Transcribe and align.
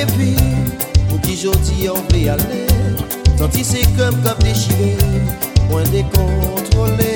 Et 0.00 0.06
puis, 0.06 0.34
pour 1.10 1.20
qui 1.20 1.36
je 1.36 1.48
dis 1.48 1.88
on 1.90 1.96
fait 2.10 2.28
à 2.30 2.36
l'aide, 2.36 2.96
tant 3.36 3.50
il 3.54 3.64
sait 3.64 3.82
comme 3.98 4.16
comme 4.22 4.38
des 4.38 4.54
chibets, 4.54 4.96
moins 5.68 5.84
décontrôlés. 5.84 7.09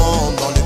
monde 0.00 0.36
dans 0.36 0.48
le 0.48 0.59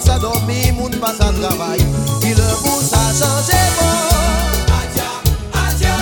Ça 0.00 0.16
dormir, 0.18 0.74
mon 0.74 0.88
passe 0.88 1.20
à 1.20 1.32
travail. 1.32 1.80
Si 2.20 2.28
le 2.28 2.36
bout 2.62 2.80
a 2.92 3.12
changé, 3.12 3.42
c'est 3.46 3.70
bon. 3.76 3.96
Adia, 4.78 5.10
adia, 5.52 5.94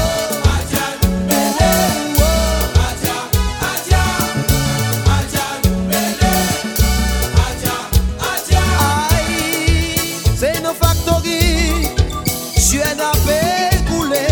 adia, 0.00 0.20
adia, 0.54 0.84
adia, 1.28 1.64
adia, 2.88 3.16
adia, 3.70 4.04
adia, 5.14 5.46
adia, 7.44 7.76
adia, 8.32 8.56
adia, 8.56 8.64
c'est 10.38 10.58
nos 10.62 10.74
factories. 10.74 11.90
Je 12.56 12.78
n'avais 12.96 13.76
coulé. 13.90 14.26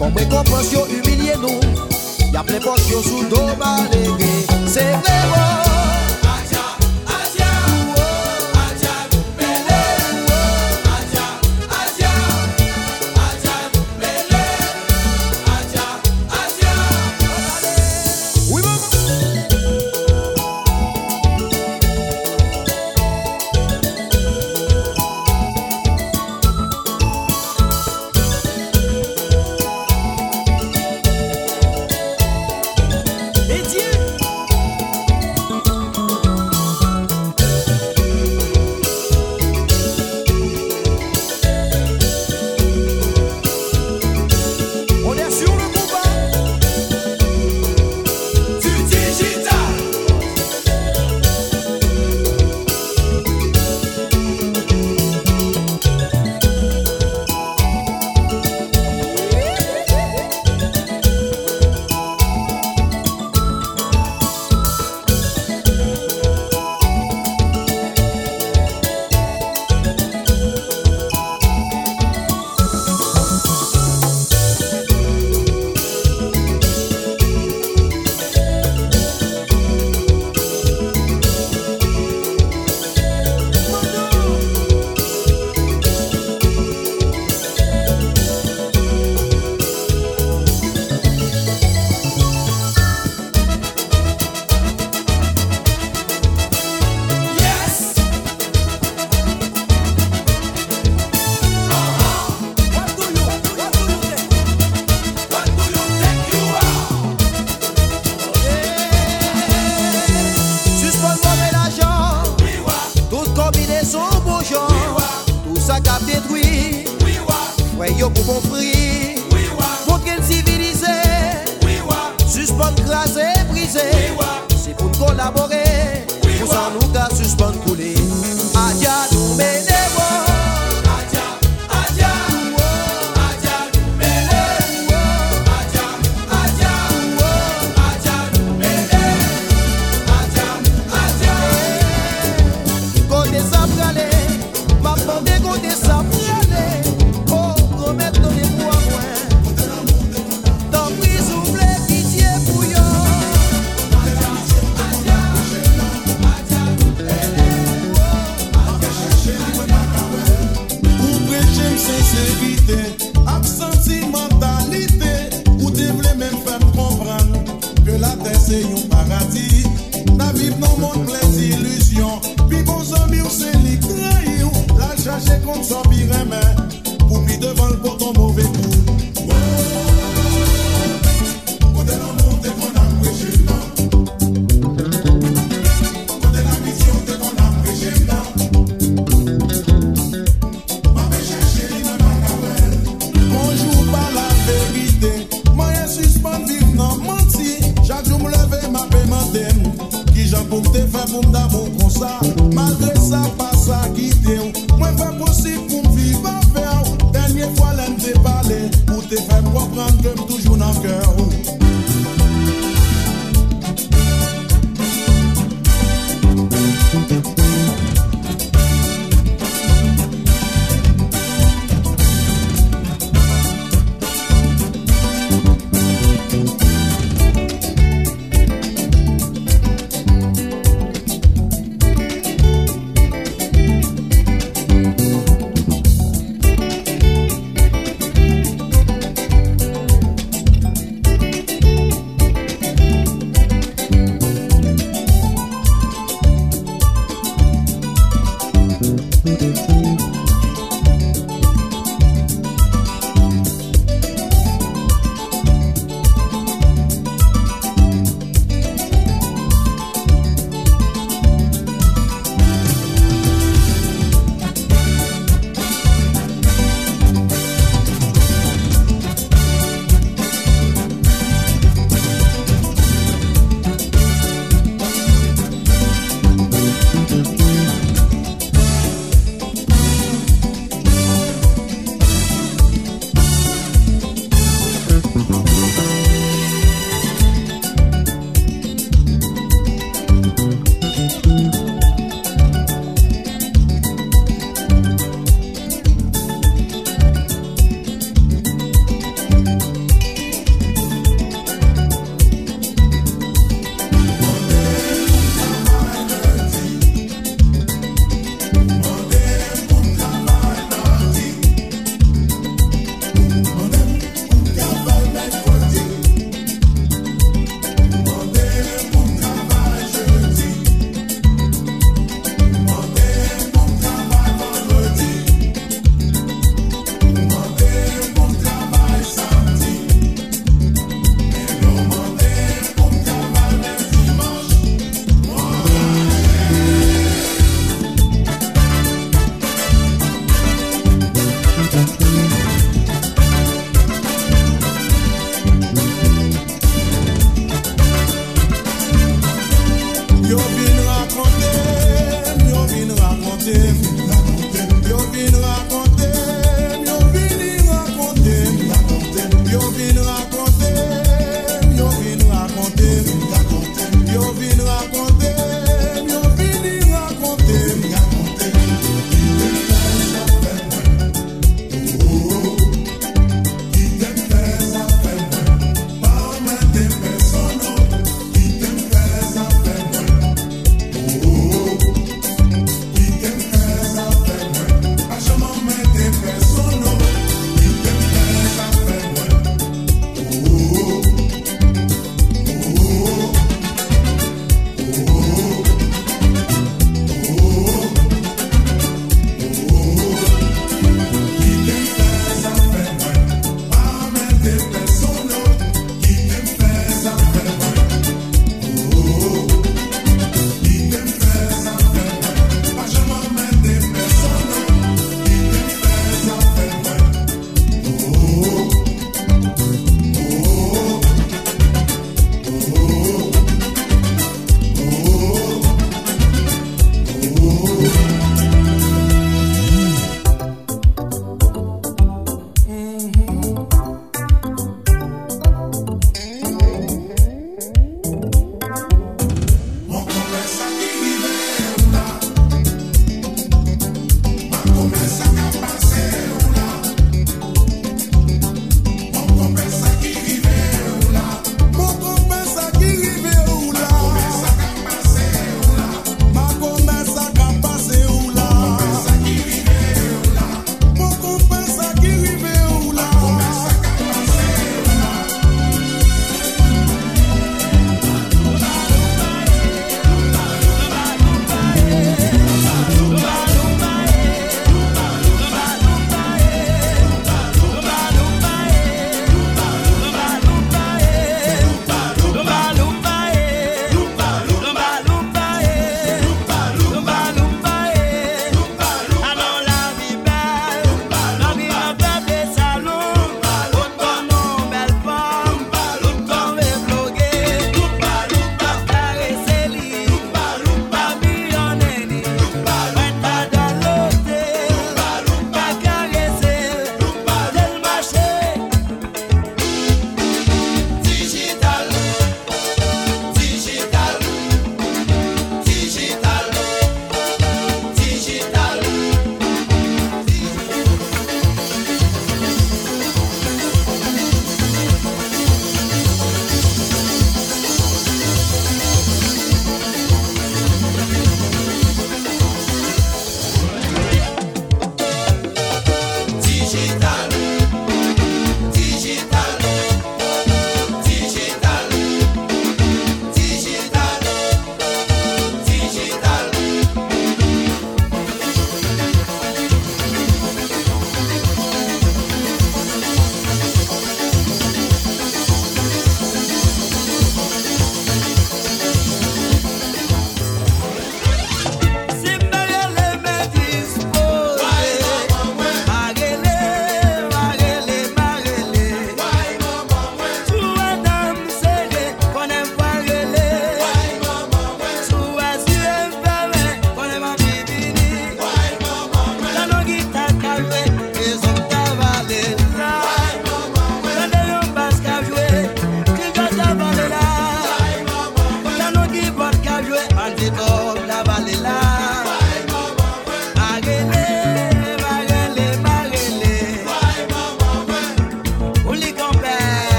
On 0.00 0.10
préconstruit, 0.12 0.86
humilié, 0.94 1.34
nous. 1.40 1.60
Il 2.20 2.32
y 2.32 2.36
a 2.36 2.42
préconstruit, 2.44 3.02
sous 3.02 3.22
nos 3.24 3.28
tous. 3.28 4.16
C'est 4.66 4.92
vrai. 4.92 5.65